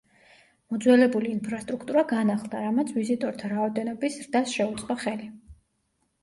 [0.75, 5.31] მოძველებული ინფრასტრუქტურა განახლდა, რამაც ვიზიტორთა რაოდენობის ზრდას შეუწყო ხელი.